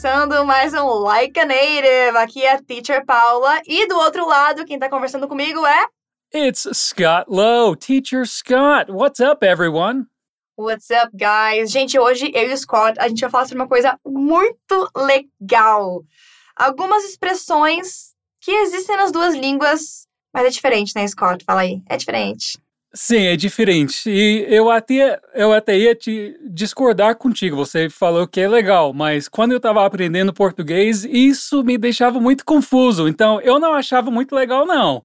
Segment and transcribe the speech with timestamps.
[0.00, 2.16] começando mais um Like a Native.
[2.16, 5.86] Aqui é a Teacher Paula e do outro lado, quem tá conversando comigo é
[6.34, 8.90] It's Scott Lowe, Teacher Scott.
[8.90, 10.06] What's up, everyone?
[10.56, 11.70] What's up, guys?
[11.70, 16.02] Gente, hoje eu e o Scott, a gente vai falar sobre uma coisa muito legal.
[16.56, 21.44] Algumas expressões que existem nas duas línguas, mas é diferente, né, Scott?
[21.44, 21.82] Fala aí.
[21.86, 22.58] É diferente.
[22.92, 24.10] Sim, é diferente.
[24.10, 27.56] E eu até, eu até ia te discordar contigo.
[27.56, 32.44] Você falou que é legal, mas quando eu estava aprendendo português, isso me deixava muito
[32.44, 33.06] confuso.
[33.06, 35.04] Então, eu não achava muito legal, não.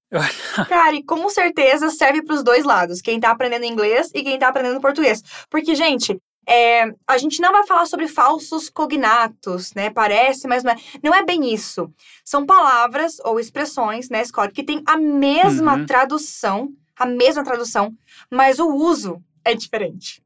[0.67, 3.01] Cara, e com certeza serve para os dois lados.
[3.01, 5.21] Quem está aprendendo inglês e quem está aprendendo português.
[5.47, 9.91] Porque, gente, é, a gente não vai falar sobre falsos cognatos, né?
[9.91, 11.91] Parece, mas não é, não é bem isso.
[12.23, 15.85] São palavras ou expressões, né, Scott, que têm a mesma uhum.
[15.85, 17.93] tradução a mesma tradução,
[18.31, 20.23] mas o uso é diferente.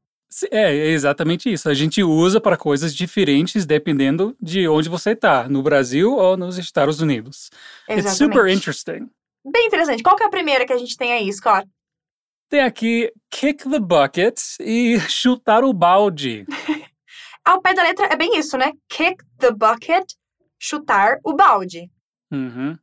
[0.51, 1.69] É, é exatamente isso.
[1.69, 6.57] A gente usa para coisas diferentes dependendo de onde você está, no Brasil ou nos
[6.57, 7.49] Estados Unidos.
[7.87, 8.07] Exatamente.
[8.07, 9.09] It's super interesting.
[9.43, 10.03] Bem interessante.
[10.03, 11.67] Qual que é a primeira que a gente tem aí, Scott?
[12.47, 16.45] Tem aqui kick the bucket e chutar o balde.
[17.45, 18.73] Ao pé da letra é bem isso, né?
[18.87, 20.13] Kick the bucket,
[20.59, 21.89] chutar o balde.
[22.31, 22.77] Uhum.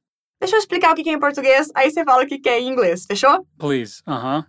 [0.47, 2.69] Deixa eu explicar o que é em português, aí você fala o que é em
[2.69, 3.45] inglês, fechou?
[3.59, 4.39] Please, aham.
[4.39, 4.47] Uh -huh.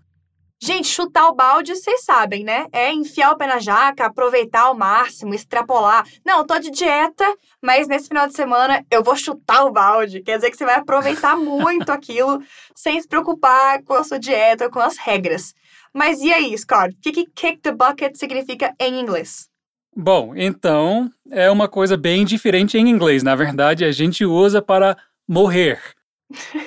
[0.62, 2.68] Gente, chutar o balde, vocês sabem, né?
[2.72, 6.06] É enfiar o pé na jaca, aproveitar ao máximo, extrapolar.
[6.24, 7.26] Não, tô de dieta,
[7.60, 10.22] mas nesse final de semana eu vou chutar o balde.
[10.22, 12.44] Quer dizer que você vai aproveitar muito aquilo
[12.76, 15.56] sem se preocupar com a sua dieta, com as regras.
[15.92, 16.94] Mas e aí, Scott?
[16.96, 19.50] O que, que kick the bucket significa em inglês?
[20.00, 23.24] Bom, então é uma coisa bem diferente em inglês.
[23.24, 24.96] Na verdade, a gente usa para
[25.28, 25.82] morrer.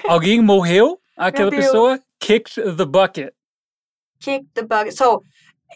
[0.09, 3.35] Alguém morreu, aquela pessoa kicked the bucket.
[4.21, 4.93] Kicked the bucket.
[4.93, 5.23] So,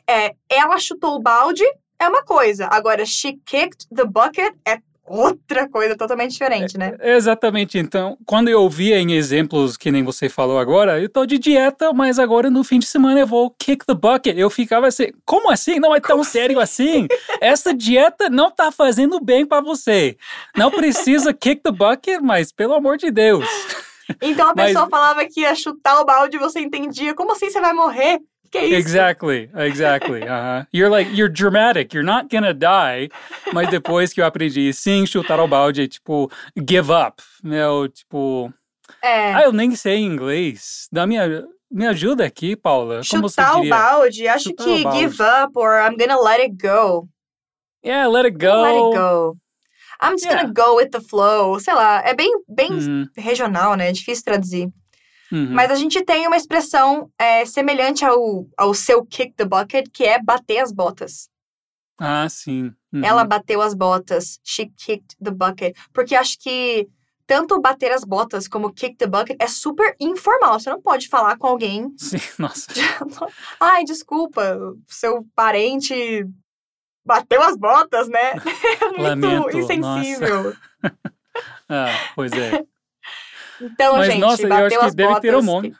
[0.08, 1.64] é, ela chutou o balde
[1.98, 2.68] é uma coisa.
[2.70, 6.96] Agora, she kicked the bucket é outra coisa totalmente diferente, né?
[6.98, 7.78] É, exatamente.
[7.78, 11.92] Então, quando eu ouvia em exemplos que nem você falou agora, eu tô de dieta,
[11.92, 14.36] mas agora no fim de semana eu vou kick the bucket.
[14.36, 15.78] Eu ficava assim, como assim?
[15.78, 17.06] Não é tão como sério assim?
[17.40, 20.16] Essa dieta não tá fazendo bem para você.
[20.56, 23.46] Não precisa kick the bucket, mas pelo amor de Deus.
[24.22, 24.90] Então a pessoa mas...
[24.90, 27.14] falava que ia chutar o balde e você entendia.
[27.14, 28.20] Como assim você vai morrer?
[28.50, 28.76] Que é isso?
[28.76, 30.22] Exactly, exactly.
[30.22, 30.66] Uh -huh.
[30.72, 33.10] You're like, you're dramatic, you're not gonna die.
[33.52, 37.22] Mas depois que eu aprendi sim, chutar o balde, é tipo, give up.
[37.42, 38.52] Meu, tipo.
[39.02, 39.34] É.
[39.34, 40.88] Ah, eu nem sei inglês.
[40.92, 41.44] Dá minha.
[41.70, 43.00] Me ajuda aqui, Paula.
[43.10, 44.28] Como chutar o balde.
[44.28, 47.08] Acho chutar que give up or I'm gonna let it go.
[47.84, 48.62] Yeah, let it go.
[48.62, 49.36] Let it go.
[50.00, 50.42] I'm just yeah.
[50.42, 51.58] gonna go with the flow.
[51.58, 53.08] Sei lá, é bem, bem uhum.
[53.16, 53.88] regional, né?
[53.88, 54.68] É difícil traduzir.
[55.34, 55.50] Uhum.
[55.50, 60.04] Mas a gente tem uma expressão é, semelhante ao, ao seu kick the bucket, que
[60.04, 61.28] é bater as botas.
[61.98, 62.72] Ah, sim.
[62.92, 63.04] Uhum.
[63.04, 64.38] Ela bateu as botas.
[64.44, 65.76] She kicked the bucket.
[65.92, 66.88] Porque acho que
[67.26, 70.60] tanto bater as botas como kick the bucket é super informal.
[70.60, 71.92] Você não pode falar com alguém.
[71.98, 72.68] Sim, nossa.
[73.58, 74.56] Ai, desculpa,
[74.86, 76.24] seu parente
[77.04, 78.34] bateu as botas, né?
[78.80, 80.54] É muito Lamento, insensível.
[81.68, 82.64] ah, pois é.
[83.60, 85.72] Então, Mas, gente, nossa, eu acho que deve botas, ter um monte.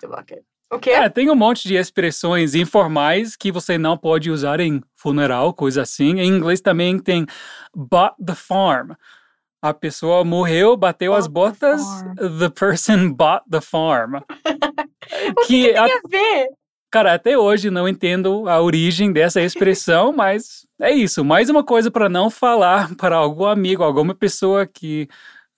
[0.70, 0.90] O quê?
[0.90, 5.82] É, tem um monte de expressões informais que você não pode usar em funeral, coisa
[5.82, 6.18] assim.
[6.18, 7.26] Em inglês também tem
[7.74, 8.92] bought the farm.
[9.62, 11.82] A pessoa morreu, bateu bought as botas,
[12.16, 14.16] the, the, person bought the farm.
[15.36, 15.84] o que, que tem a...
[15.84, 16.48] a ver?
[16.94, 21.24] Cara, até hoje não entendo a origem dessa expressão, mas é isso.
[21.24, 25.08] Mais uma coisa para não falar para algum amigo, alguma pessoa que,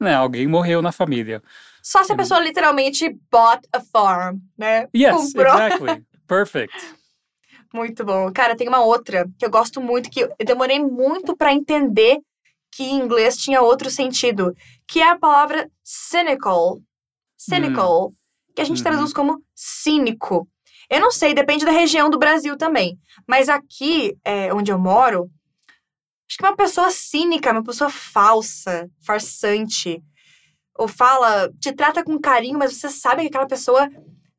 [0.00, 1.42] né, alguém morreu na família.
[1.86, 4.88] Só se a pessoa literalmente bought a farm, né?
[4.92, 5.54] Yes, Comprou.
[5.54, 6.04] exactly.
[6.26, 6.74] Perfect.
[7.72, 8.32] Muito bom.
[8.32, 12.18] Cara, tem uma outra que eu gosto muito, que eu demorei muito para entender
[12.72, 14.52] que em inglês tinha outro sentido,
[14.88, 16.80] que é a palavra cynical.
[17.36, 18.14] Cynical, hum.
[18.52, 18.84] que a gente hum.
[18.84, 20.48] traduz como cínico.
[20.90, 22.98] Eu não sei, depende da região do Brasil também.
[23.28, 25.30] Mas aqui, é, onde eu moro,
[26.28, 30.02] acho que uma pessoa cínica, uma pessoa falsa, farsante,
[30.78, 33.88] ou fala, te trata com carinho, mas você sabe que aquela pessoa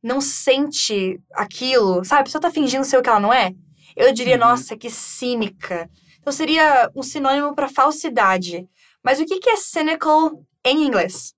[0.01, 2.22] não sente aquilo, sabe?
[2.22, 3.54] A pessoa tá fingindo ser o que ela não é.
[3.95, 4.42] Eu diria, uhum.
[4.42, 5.89] nossa, que cínica.
[6.19, 8.68] Então seria um sinônimo para falsidade.
[9.04, 11.34] Mas o que, que é cynical em inglês?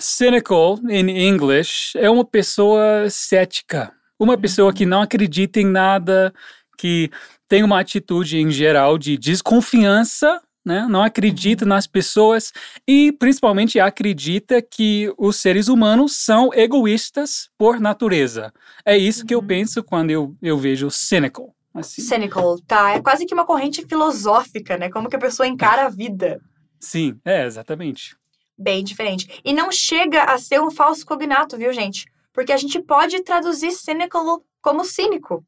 [0.00, 3.92] Cynical, em inglês, é uma pessoa cética.
[4.18, 6.32] Uma pessoa que não acredita em nada,
[6.76, 7.10] que
[7.48, 10.86] tem uma atitude em geral de desconfiança né?
[10.88, 12.52] não acredita nas pessoas
[12.86, 18.52] e principalmente acredita que os seres humanos são egoístas por natureza.
[18.84, 19.26] É isso uhum.
[19.26, 19.46] que eu uhum.
[19.46, 21.54] penso quando eu, eu vejo cynical.
[21.72, 22.02] Assim.
[22.02, 22.92] Cynical, tá.
[22.92, 24.90] É quase que uma corrente filosófica, né?
[24.90, 26.40] Como que a pessoa encara a vida.
[26.80, 28.16] Sim, é, exatamente.
[28.58, 29.40] Bem diferente.
[29.44, 32.06] E não chega a ser um falso cognato, viu, gente?
[32.32, 35.44] Porque a gente pode traduzir cynical como cínico,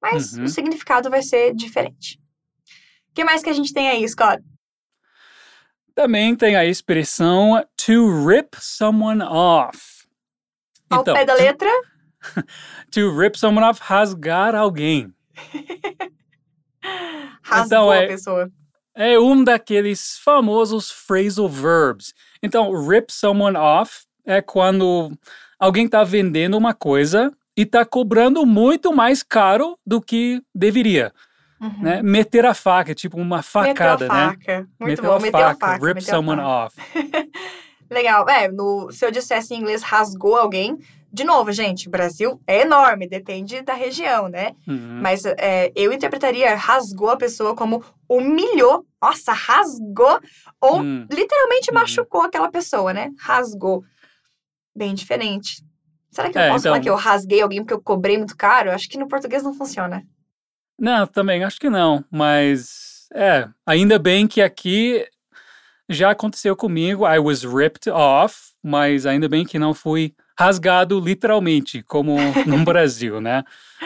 [0.00, 0.44] mas Uhum.
[0.44, 2.18] o significado vai ser diferente.
[3.10, 4.42] O que mais que a gente tem aí, Scott?
[5.96, 10.06] Também tem a expressão to rip someone off.
[10.90, 11.70] Ao Então, pé da letra,
[12.92, 15.10] to rip someone off, rasgar alguém.
[17.42, 18.50] rasgou Então, a é- pessoa.
[18.94, 22.12] É um daqueles famosos phrasal verbs.
[22.42, 25.10] Então, rip someone off é quando
[25.58, 31.10] alguém está vendendo uma coisa e está cobrando muito mais caro do que deveria,
[31.60, 31.82] Uhum.
[31.82, 32.02] né?
[32.02, 34.14] Meter a faca, tipo uma facada, né?
[34.30, 34.68] faca.
[34.78, 35.86] Muito meteu bom, a meteu a faca, faca.
[35.86, 36.48] rip someone faca.
[36.66, 36.76] off.
[37.90, 38.28] Legal.
[38.28, 40.76] É, no, se eu dissesse em inglês rasgou alguém,
[41.12, 44.54] de novo, gente, Brasil é enorme, depende da região, né?
[44.66, 44.98] Uhum.
[45.00, 50.20] Mas é, eu interpretaria rasgou a pessoa como humilhou, nossa, rasgou,
[50.60, 51.74] ou Hum, literalmente Uhum.
[51.74, 53.10] machucou aquela pessoa, né?
[53.20, 53.82] Rasgou.
[54.74, 55.64] Bem diferente.
[56.10, 58.36] Será que eu É, posso falar então- que eu rasguei alguém porque eu cobrei muito
[58.36, 58.70] caro?
[58.72, 60.02] Acho que no português não funciona.
[60.78, 65.06] Não, também acho que não, mas é, ainda bem que aqui
[65.88, 71.82] já aconteceu comigo, I was ripped off, mas ainda bem que não fui rasgado literalmente,
[71.82, 73.44] como no Brasil, né?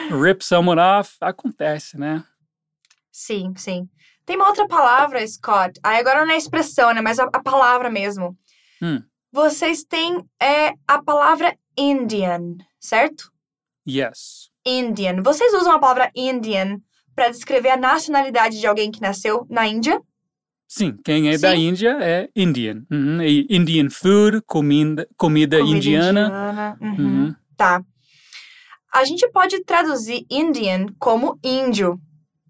[0.09, 2.23] Rip someone off acontece, né?
[3.11, 3.89] Sim, sim.
[4.25, 5.79] Tem uma outra palavra, Scott.
[5.83, 7.01] Aí agora não é expressão, né?
[7.01, 8.37] Mas a, a palavra mesmo.
[8.81, 9.01] Hum.
[9.31, 13.31] Vocês têm é, a palavra Indian, certo?
[13.87, 14.50] Yes.
[14.65, 15.21] Indian.
[15.23, 16.77] Vocês usam a palavra Indian
[17.15, 20.01] para descrever a nacionalidade de alguém que nasceu na Índia?
[20.67, 21.67] Sim, quem é da Sim.
[21.67, 22.83] Índia é Indian.
[22.89, 26.21] Uhum, e Indian food, comida, comida, Comida indiana.
[26.21, 26.95] indiana, uhum.
[26.97, 27.35] Uhum.
[27.57, 27.83] Tá.
[28.93, 31.99] A gente pode traduzir Indian como índio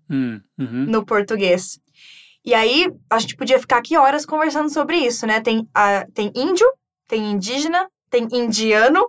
[0.10, 0.86] Hum, uhum.
[0.88, 1.80] no português.
[2.44, 5.40] E aí, a gente podia ficar aqui horas conversando sobre isso, né?
[5.40, 6.68] Tem, a, tem índio,
[7.07, 9.04] tem indígena, tem indiano,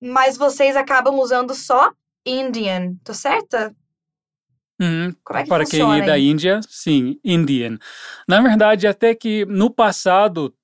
[0.00, 1.92] mas vocês acabam usando só
[2.24, 3.74] Indian, tô certa?
[4.80, 5.14] Uhum.
[5.24, 6.18] Como é que Para funciona quem é da?
[6.18, 7.78] Índia, sim, Indian.
[8.28, 10.54] Na verdade, até que no passado,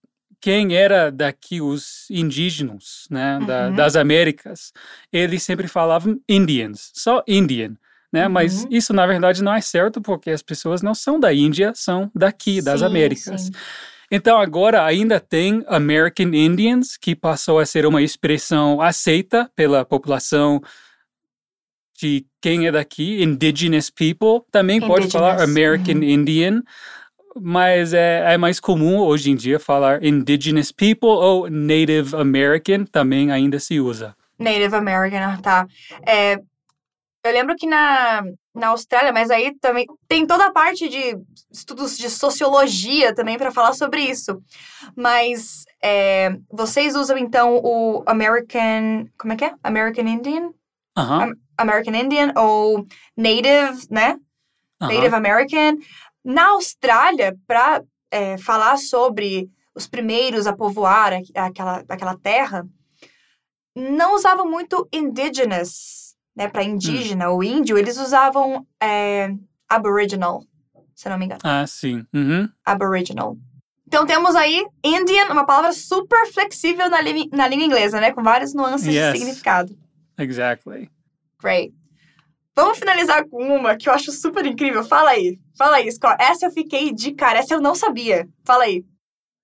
[0.41, 3.75] quem era daqui, os indígenas, né, da- Uhum.
[3.75, 4.73] das Américas,
[5.13, 7.75] eles sempre falavam Indians, só Indian.
[8.13, 8.29] Né?
[8.29, 8.69] Mas Uhum.
[8.71, 12.61] isso, na verdade, não é certo, porque as pessoas não são da Índia, são daqui,
[12.61, 13.41] das Sim, Américas.
[13.45, 13.51] sim.
[14.15, 20.61] Então, agora ainda tem American Indians, que passou a ser uma expressão aceita pela população
[21.99, 24.47] de quem é daqui, Indigenous People.
[24.51, 26.03] Também pode falar Indigenous, American uhum.
[26.03, 26.63] Indian,
[27.41, 33.33] mas é, é mais comum hoje em dia falar Indigenous People ou Native American, também
[33.33, 34.15] ainda se usa.
[34.39, 35.67] Native American, tá.
[36.07, 41.17] É, eu lembro que na, na Austrália, mas aí também tem toda a parte de
[41.51, 44.43] estudos de sociologia também para falar sobre isso.
[44.97, 49.07] Mas é, vocês usam então o American.
[49.19, 49.55] Como é que é?
[49.63, 50.51] American Indian?
[50.97, 54.19] Aham, American Indian ou Native, né?
[54.81, 55.79] Native American.
[56.25, 57.83] Na Austrália, para
[58.45, 62.67] falar sobre os primeiros a povoar aqu- aquela, aquela terra,
[63.75, 66.02] não usavam muito indigenous,
[66.37, 66.49] né?
[66.49, 69.31] Para indígena ou índio, eles usavam é,
[69.69, 70.43] aboriginal,
[70.95, 71.41] se não me engano.
[71.45, 72.05] Ah, sim.
[72.15, 72.49] Uhum.
[72.65, 73.37] Aboriginal.
[73.87, 78.11] Então temos aí Indian, uma palavra super flexível na, li- na língua inglesa, né?
[78.13, 79.13] Com várias nuances Yes.
[79.13, 79.77] de significado.
[80.19, 80.91] Exactly.
[81.43, 81.75] Great.
[82.55, 84.85] Vamos finalizar com uma que eu acho super incrível.
[84.85, 85.39] Fala aí.
[85.57, 86.17] Fala aí, Scott.
[86.23, 87.39] Essa eu fiquei de cara.
[87.39, 88.29] Essa eu não sabia.
[88.45, 88.85] Fala aí.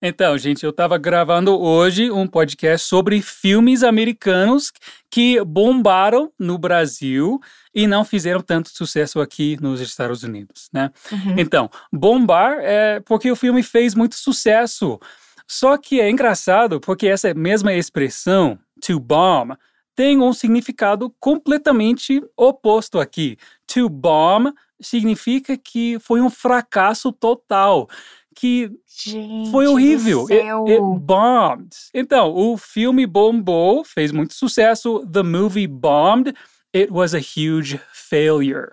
[0.00, 4.72] Então, gente, eu estava gravando hoje um podcast sobre filmes americanos
[5.10, 7.40] que bombaram no Brasil
[7.74, 10.92] e não fizeram tanto sucesso aqui nos Estados Unidos, né?
[11.36, 15.00] Então, bombar é porque o filme fez muito sucesso.
[15.48, 19.56] Só que é engraçado porque essa mesma expressão, to bomb,
[19.96, 23.36] tem um significado completamente oposto aqui.
[23.66, 27.88] To bomb significa que foi um fracasso total,
[28.34, 29.50] que Gente.
[29.50, 30.22] foi horrível.
[30.30, 31.74] It, it bombed.
[31.92, 35.06] Então, o filme bombou, fez muito sucesso.
[35.06, 36.34] The movie bombed.
[36.74, 38.72] It was a huge failure.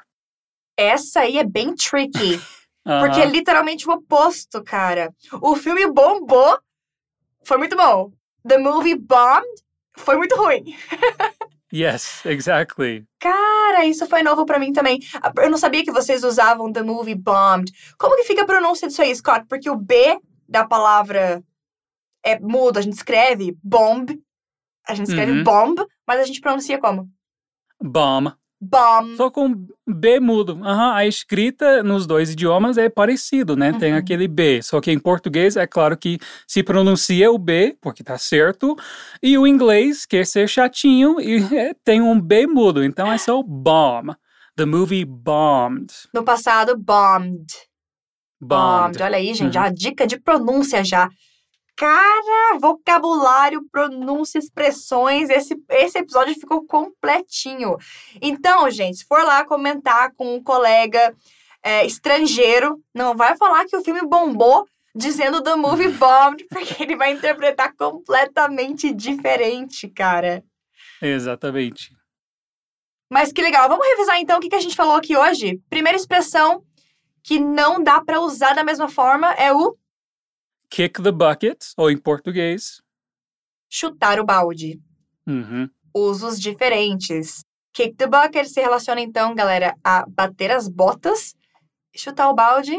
[0.77, 2.39] Essa aí é bem tricky.
[2.85, 5.11] Porque é literalmente o oposto, cara.
[5.41, 6.59] O filme bombou.
[7.43, 8.11] Foi muito bom.
[8.47, 9.47] The movie bombed.
[9.97, 10.75] Foi muito ruim.
[11.75, 13.05] Yes, exactly.
[13.19, 14.99] Cara, isso foi novo pra mim também.
[15.37, 17.69] Eu não sabia que vocês usavam the movie bombed.
[17.97, 19.45] Como que fica a pronúncia disso aí, Scott?
[19.49, 20.17] Porque o B
[20.47, 21.43] da palavra
[22.23, 24.07] é mudo, a gente escreve bomb,
[24.87, 25.43] a gente escreve Uhum.
[25.43, 27.09] bomb, mas a gente pronuncia como?
[27.83, 28.31] Bomb.
[28.69, 29.15] Bomb.
[29.17, 30.59] Só com B mudo.
[30.63, 33.73] Aham, A escrita nos dois idiomas é parecido, né?
[33.73, 33.99] Tem Uhum.
[33.99, 34.61] aquele B.
[34.61, 36.17] Só que em português é claro que
[36.47, 38.75] se pronuncia o B, porque tá certo.
[39.21, 42.83] E o inglês quer ser chatinho e é, tem um B mudo.
[42.83, 44.15] Então é só bomb.
[44.55, 45.91] The movie bombed.
[46.13, 47.45] No passado, bombed.
[48.41, 48.97] Bombed.
[48.97, 49.03] Bombed.
[49.03, 49.63] Olha aí, gente, Uhum.
[49.63, 51.09] a dica de pronúncia já.
[51.75, 57.77] Cara, vocabulário, pronúncia, expressões, esse, esse episódio ficou completinho.
[58.21, 61.13] Então, gente, se for lá comentar com um colega
[61.61, 64.65] é, estrangeiro, não vai falar que o filme bombou
[64.95, 70.41] dizendo The Movie Bombed, porque ele vai interpretar completamente diferente, cara.
[71.01, 71.91] Exatamente.
[73.11, 73.67] Mas que legal.
[73.67, 75.61] Vamos revisar então o que, que a gente falou aqui hoje.
[75.69, 76.63] Primeira expressão
[77.21, 79.75] que não dá pra usar da mesma forma é o
[80.75, 82.81] Kick the bucket, ou em português.
[83.69, 84.77] chutar o balde.
[85.25, 85.69] Uhum.
[85.93, 87.45] Usos diferentes.
[87.73, 91.33] Kick the bucket se relaciona então, galera, a bater as botas.
[91.95, 92.77] Chutar o balde,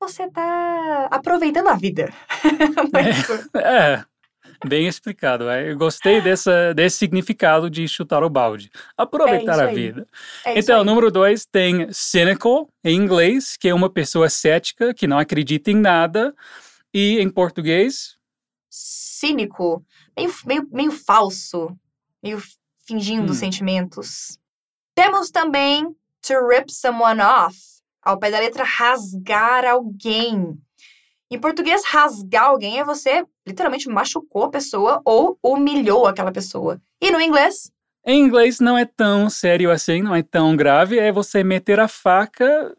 [0.00, 2.12] você tá aproveitando a vida.
[3.58, 4.04] É?
[4.62, 5.48] É, bem explicado.
[5.48, 5.72] é.
[5.72, 8.70] Eu gostei dessa, desse significado de chutar o balde.
[8.96, 10.06] Aproveitar isso a vida.
[10.44, 15.18] É Então, número dois tem cynical, em inglês, que é uma pessoa cética, que não
[15.18, 16.32] acredita em nada.
[16.98, 18.16] E em português,
[18.70, 19.84] Cínico,
[20.16, 21.78] meio, meio, meio falso,
[22.22, 22.42] meio
[22.86, 23.34] fingindo Hum.
[23.34, 24.38] sentimentos.
[24.94, 27.54] Temos também to rip someone off,
[28.00, 30.58] ao pé da letra rasgar alguém.
[31.30, 36.80] Em português, rasgar alguém é você literalmente machucou a pessoa ou humilhou aquela pessoa.
[36.98, 37.70] E no inglês,
[38.06, 41.88] em inglês não é tão sério assim, não é tão grave, é você meter a
[41.88, 42.74] faca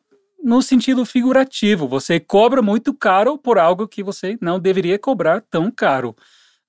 [0.47, 1.89] no sentido figurativo.
[1.89, 6.15] Você cobra muito caro por algo que você não deveria cobrar tão caro.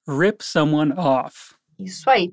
[0.09, 1.55] Rip someone off.
[1.79, 2.33] isso aí.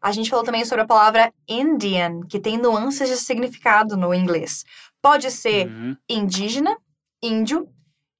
[0.00, 4.64] A gente falou também sobre a palavra Indian, que tem nuances de significado no inglês.
[5.02, 5.96] Pode ser Uhum.
[6.08, 6.76] indígena,
[7.20, 7.68] índio,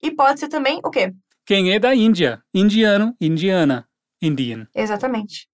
[0.02, 1.14] e pode ser também o quê?
[1.46, 2.42] Quem é da Índia?
[2.52, 3.88] Indiano, indiana,
[4.20, 4.66] Indian.
[4.74, 5.48] Exatamente.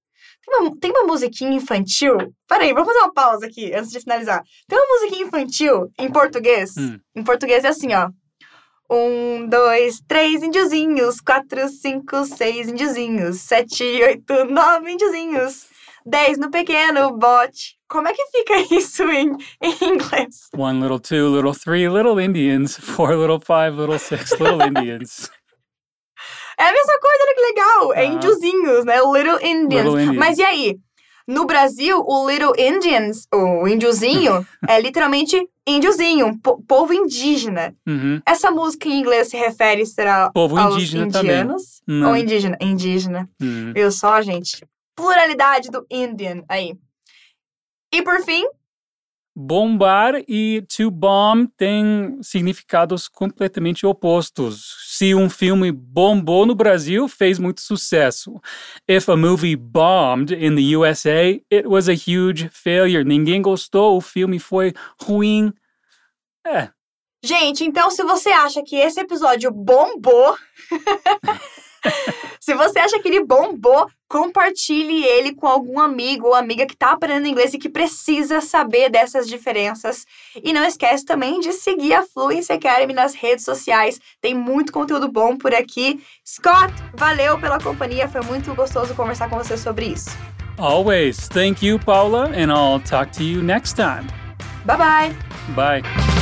[0.45, 2.17] Tem uma, tem uma musiquinha infantil.
[2.49, 4.43] Peraí, vamos fazer uma pausa aqui antes de finalizar.
[4.69, 6.77] Tem uma musiquinha infantil em português.
[6.77, 6.99] Hum.
[7.15, 8.11] Em português é assim, ó.
[8.89, 11.21] Um, dois, três índiozinhos.
[11.21, 13.41] Quatro, cinco, seis índiozinhos.
[13.41, 15.67] Sete, oito, nove índiozinhos.
[16.05, 17.77] Dez no pequeno bote.
[17.89, 20.49] Como é que fica isso em, em inglês?
[20.57, 22.77] One little, two little, three little Indians.
[22.77, 25.29] Four little, five little, six little Indians.
[26.59, 27.95] É a mesma coisa, olha que legal.
[27.95, 28.05] É Ah.
[28.05, 28.97] índiozinhos, né?
[28.97, 29.85] Little Indians.
[29.85, 30.17] Little Indians.
[30.19, 30.79] Mas e aí?
[31.29, 35.37] No Brasil, o Little Indians, o índiozinho, é literalmente
[35.67, 37.75] índiozinho, po- povo indígena.
[37.87, 38.21] Uhum.
[38.25, 41.33] Essa música em inglês se refere, será Povo aos indígena também.
[41.33, 41.83] indianos?
[41.87, 42.11] Não.
[42.11, 42.57] Ou indígena?
[42.61, 43.29] Indígena.
[43.43, 43.73] Hum.
[43.75, 44.65] Viu só, gente?
[44.95, 46.75] Pluralidade do Indian aí.
[47.93, 48.45] E por fim,
[49.39, 54.77] Bombar e to bomb têm significados completamente opostos.
[54.89, 58.41] Se um filme bombou no Brasil, fez muito sucesso.
[58.89, 63.05] If a movie bombed in the USA, it was a huge failure.
[63.05, 65.53] Ninguém gostou, o filme foi ruim.
[66.47, 66.71] É,
[67.27, 70.37] Gente, então se você acha que esse episódio bombou,
[72.47, 76.93] se você acha que ele bombou, compartilhe ele com algum amigo ou amiga que tá
[76.93, 80.07] aprendendo inglês e que precisa saber dessas diferenças.
[80.45, 83.99] E não esquece também de seguir a Fluency Academy nas redes sociais.
[84.21, 86.01] Tem muito conteúdo bom por aqui.
[86.25, 90.11] Scott, valeu pela companhia, foi muito gostoso conversar com você sobre isso.
[90.57, 91.29] always.
[91.29, 94.07] Thank you, Paula, and I'll talk to you next time.
[94.65, 95.17] Bye bye.
[95.57, 96.16] Bye.